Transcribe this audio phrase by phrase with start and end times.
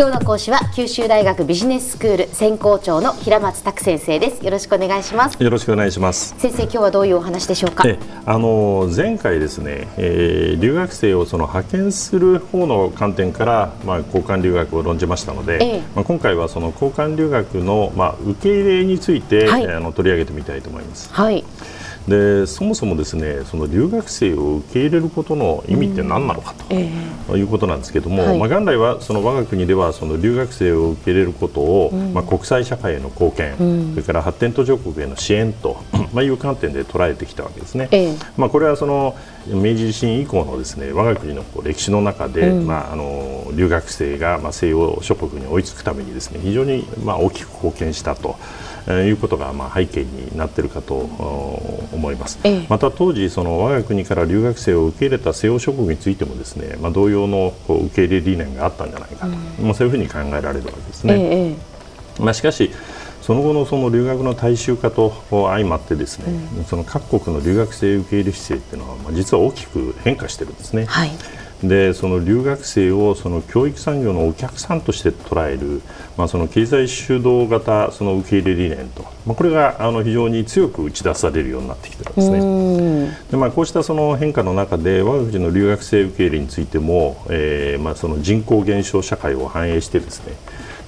[0.00, 4.42] 今日の講師は九州大学ビジネススクール専攻長の平松卓先生です。
[4.42, 5.36] よろしくお願いします。
[5.38, 6.34] よろしくお願いします。
[6.38, 7.84] 先生今日はどういうお話でしょうか？
[8.24, 15.82] あの前回ですね、えー、留学生をその派遣する方の観点からまあ交換留学を論じましたので、え。
[15.94, 21.12] まあ今回はその交換留学のまあ受け入れについて、はい、あの取り上げてみたいと思います。
[21.12, 21.44] はい
[22.10, 26.54] でそもそもですねその留学生を受け入れることの意味って何なのか
[27.28, 35.80] と、いうことなんですけども、はい、まあ、元来はその我が国ではその留学生を受け入れることを、うん、まあ、国際社会への貢献、うん、それから発展途上国への支援と
[36.12, 37.88] まあいう観点で捉えてきたわけですね。
[37.92, 39.16] えまあ、これはその
[39.46, 43.04] 明治地震以降のですね我が国のこう歴史の中で、うん、まあ、あの
[43.54, 48.36] 留学生がまあ西洋諸国に追いつくためにですね非常にまあ大きく貢献したと。
[48.88, 59.34] いうことがまあ背景になっているかと思います、ええ、また当時その我が国から留学生を受け入れた西洋諸国についてもですね、まあ、同様のこう受け入れ理念があったんじゃないかと、うん、
[59.66, 61.14] まあ、そういうふうに考えられるわけですね。
[61.18, 61.56] え、
[62.18, 62.70] まあ、しかし
[63.22, 70.86] その後のその留学の大衆化と相まってですね、うん、その各国の留学生受け入れ姿勢っていうのは、まあ、実は大きく変化してるんですね。
[70.86, 71.10] はい
[71.62, 75.82] でその留学生をその教育産業のお客さんとして捉える、
[76.16, 83.18] まあ、その経済主導型その受け入れ理念と、まあ、これがあの非常に強く打ち出されるようになってきてるんですね。
[83.30, 90.34] でまあ、こうしたその変化の中で我が国の留学生受け入れについても、えーまあ、その人口減少社会を反映してですね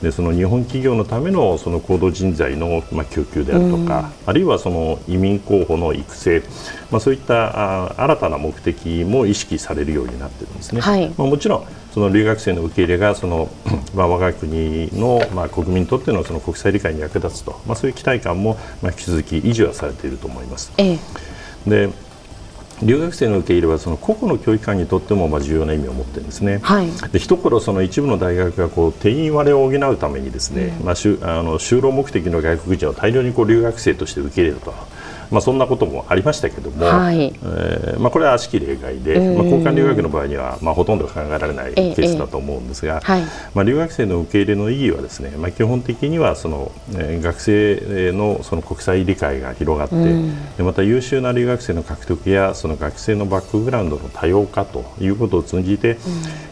[0.02, 6.42] でその日本企業のためのその高度人材の、まあ、供給であるとか、あるいはその移民候補の育成、
[6.90, 10.80] まあ、そういったあ新たな目的も意識されるようになっているんですね。
[10.80, 13.48] はい、まあ、もちろんその留学生の受け入れがその、
[13.94, 20.72] まあ、我が国の、まあ、国民にとってのその国際理解に役立つと、まあ、そういう期待感も、まあ、引き続き維持はされていると思います。
[20.78, 20.98] ええ、
[21.70, 21.90] で
[22.82, 26.60] 留学生の受け入れはその個々の教育機関にとってもまあ重要な意味を持っているんですね。
[26.62, 34.74] はい、で一頃その一部の大学がこう定員割れを補うためにですね、うん、まあ、あの就労目的の外国人を大量にこう留学生として受け入れると。
[35.32, 43.22] まあ、そんなこともありましたけども、はい、えー、まあ、これは悪しき例外で、まあ、交換留学の場合には、まあ、ほとんど考えられないケースだと思うんですが、はい、
[43.54, 49.94] まあ、留学生の受け入れの意義はですね、まあ、基本的にはその、えー、学生のその国際理解が広がって、
[50.58, 55.98] でまた優秀な留学生の獲得やその学生のバックグラウンドの多様化ということを通じて、うん、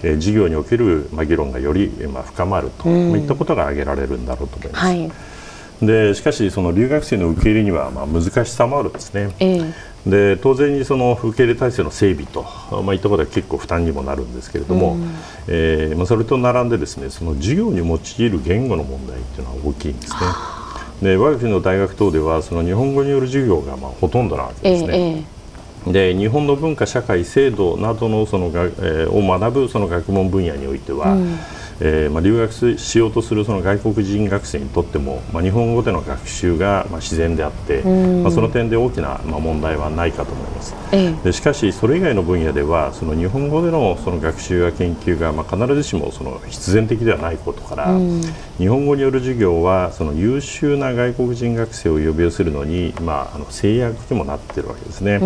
[0.03, 4.85] えー、授業における、まあ、議論がより、まあ、深まると、うん、いったことが挙げられるんだろうと思います。
[4.87, 5.30] はい
[5.83, 9.35] でしかし、その留学生の受け入れにはまあ難しさもあるんですね。
[9.39, 9.73] えー
[10.07, 12.43] で当然にその受け入れ体制の整備と、
[12.83, 15.11] まあ、いったことは結構負担にもなるんですけれども、うん、
[15.49, 20.21] えー、まあ、それと並んでですねその授業に用いる言語の問題っていうのは大きいんですね。
[21.03, 25.25] で我が国の大学等ではその日本語による授業がまあほとんどなわけですね。
[25.87, 31.39] えー、で日本の文化、社会、制度などのそのが、えー、を学ぶその学問分野においては、うん
[31.81, 37.83] えーまあ、留学しようとするその外国人学生にとっても、まあ、日本語での学習がまあ自然であって、
[38.23, 47.99] まあ、その点で大きなまあ問題はないかと思います、ええ、でしかしそれ以外の分野ではその日本語でのその学習や研究がまあ必ずしもその必然的ではないことから、
[48.59, 55.19] 日本語による授業はその優秀な外国人学生を呼び寄せるのに、まあ、あの制約にもなっているわけですね。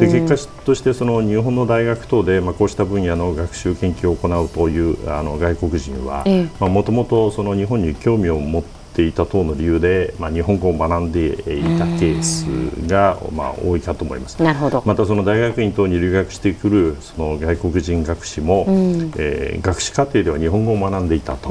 [0.00, 6.24] で結果としてその日本の大学等で、まあ、こうした分野の学習研究を行うというあの外国人は
[6.60, 11.36] もともと日本に興味を持ってていた等の理由で、まあ、日本語を学んでい
[11.78, 12.46] たケース
[12.88, 14.42] が、まあ、多いかと思います。
[14.42, 14.82] なるほど。
[14.84, 21.48] またその大学院等に留学してくるその外国人学士も、うん、えー、学士課程では日本語を学んでいたと、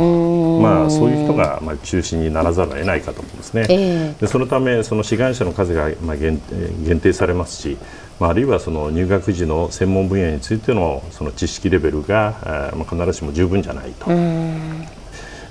[0.60, 3.66] まあ、そういう人が、まあ、中心にならざるを得ないかと思うんですね。
[3.70, 6.42] えー、でそのためその志願者の数が、まあ、限
[6.86, 7.78] 限定されますし
[8.20, 14.06] まあ、あるいはその入学時の専門分野についてのその知識レベルが、まあ、必ずしも十分じゃないと。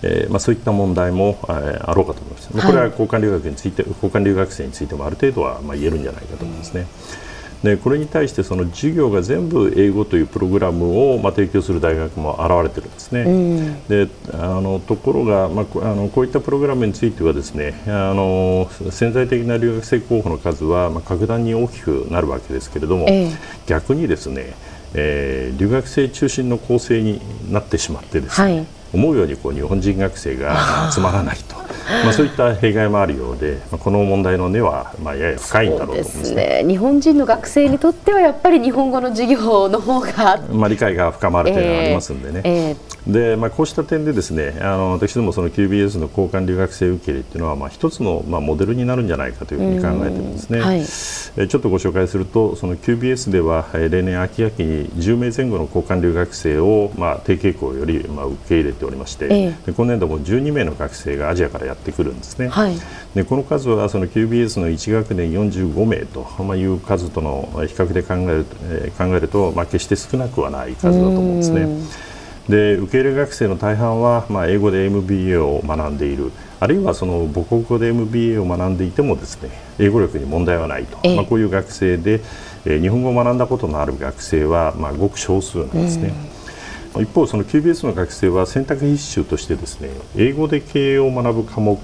[0.02, 6.86] えーまあ、そういった問題も、えー、あろうかと思います、はい、これは交換留学について交換留学生についてもある程度は、まあ、言えるんじゃないかと思いますね。
[7.62, 13.22] でこれに対してその授業が全部英語というプログラムを、まあ、提供する大学も現れてるんですね。
[13.22, 23.36] うん、であのところが、まあ、あのこういったプログラムについてはですねあの潜在的な留学生候補の数は、まあ、格段に大きくなるわけですけれども、えー、
[23.66, 24.54] 逆にですね、
[24.94, 27.20] えー、留学生中心の構成に
[27.50, 31.55] なってしまってですね、はい思うようにこう日本人学生が集まらないと。
[32.04, 62.76] まあ、そういった弊害もあるようで、この問題の根はまあやや深いんだろうと思うんですね、ね、日本人の学生にとってはやっぱり日本語の授業の方が、まあ、理解が深まるというのがありますんでね、えーえー、でまあ、こうした点でですねあの私どもその QBS の交換留学生受け入れというのは、まあ、一つの、まあ、モデルになるんじゃないかというふうに考えているんですね、はい、えちょっとご紹介するとその QBS では例年秋秋に10名前後の交換留学生を、まあ、低傾向より、まあ、受け入れておりまして、えー、今年度も12名の学生がアジアからやってくるんですね、はい、
[63.14, 71.68] でこの数はその QBS の1学年45名と、まあ、いう数との比較で考える,、えー、考えると、まあ、決して少なくはない数だと思うんですね。
[72.48, 76.30] で受け入れ学生の大半は、まあ、英語で MBA を学んでいる。
[76.58, 82.22] あるいはその母国語で MBA を学んでいてもですね英語力に問題はないと、まあ、こういう学生で、
[82.64, 86.14] えー、日本語を学んだことのある学生は、まあ、ごく少数なんですね。
[87.00, 91.78] 一方、その QBS の学生は選択必修としてですね英語で経営を学ぶ科目、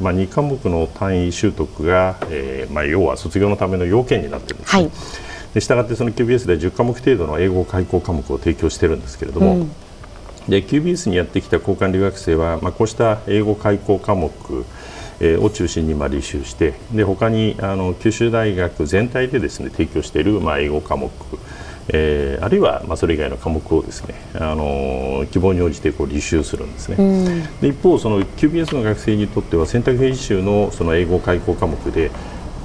[0.00, 4.82] まあ、2科目の単位習得が、えーまあ、要は卒業のための要件になっているんですね。
[4.82, 4.92] はい、
[5.54, 9.70] でしたがってその QBS で10科目程度の英語開講科目を提供しているんですけれども、うん。
[10.48, 14.30] で QBS にやってきた交換留学生は、まあ、こうした英語開講科目
[15.20, 21.10] えー、を中心にまあ履修してで他にあの九州大学全体でですね提供しているまあ英語科目
[21.88, 32.10] えー、あるいは、まあ、それ以外の科目をですね、あのー、希望に応じてこう履修するんですね、うん、で一方その QBS の学生にとっては選択編集のその英語開講科目で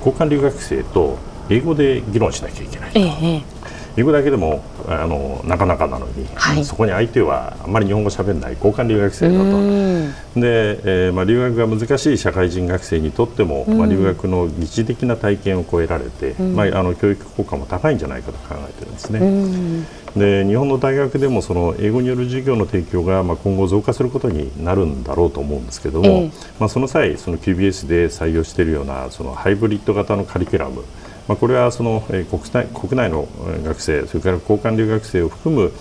[0.03, 1.17] 交換留学生と
[1.49, 2.99] 英語で議論しなきゃいけないと。
[2.99, 3.60] ええ
[3.97, 10.39] 英語だけでもあのなかなかなのに、はい、そこに相手はあまり日本語しゃべらない交換留学生だと。
[10.39, 20.01] で、えーまあ、留学が難しい社会人学生にとっても、まあ、留学の疑似的な体験を超えられて、まあ、あの教育効果も高いんじゃないかと考えてるんですね。
[20.15, 30.83] で日本の大学でもその英語による授業の提供がまあ今後増加することになるんだろうと思うんですけども、えー、まあ、その際その QBS で採用しているようなそのハイブリッド型のカリキュラム
[31.27, 33.27] まあ、これはその、え国内国内の
[33.63, 35.71] 学生それから交換留学生を含む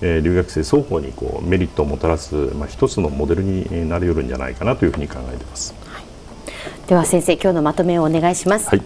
[0.00, 8.82] え留学生双方にこうメリットをもたらす、まあ、一つのモデルになり得るんじゃないかなというふうに考えています、はい、では先生今日のまとめをお願いします、はい。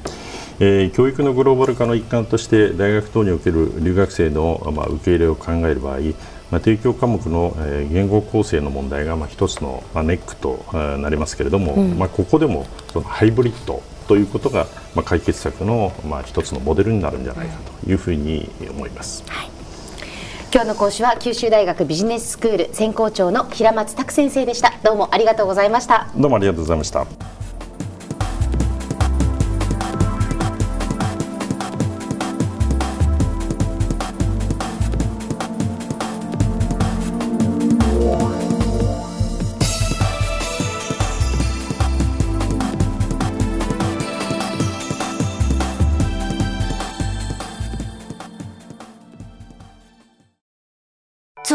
[0.60, 5.98] えー、教育のグローバル化の一環として大学等における留学生の、まあ、受け入れを考える場合
[6.50, 19.24] まあ、提供科目の、えー、言語構成の問題が、まあ、一つの、まあ、ネックと、なりますけれども、うん、まあ、ここでもそのハイブリッドということが、まあ、解決策の、まあ、一つのモデルになるんじゃないかというふうに思います。
[19.28, 19.50] はい。
[20.52, 24.72] 今日の講師は九州大学ビジネススクール専攻長の平松卓先生でした。
[24.82, 26.08] どうもありがとうございました。
[26.16, 27.37] どうもありがとうございました